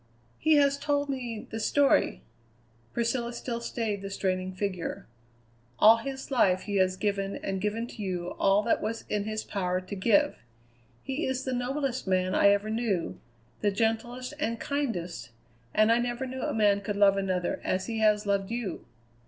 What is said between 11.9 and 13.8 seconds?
man I ever knew, the